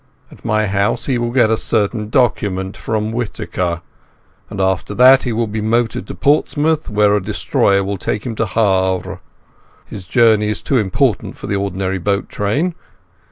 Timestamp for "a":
1.51-1.55, 7.15-7.21